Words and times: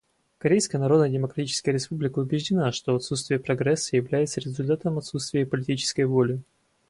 Корейская 0.39 0.79
Народно-Демократическая 0.79 1.73
Республика 1.73 2.17
убеждена, 2.17 2.71
что 2.71 2.95
отсутствие 2.95 3.39
прогресса 3.39 3.97
является 3.97 4.39
результатом 4.41 4.97
отсутствия 4.97 5.45
политической 5.45 6.05
воли. 6.05 6.41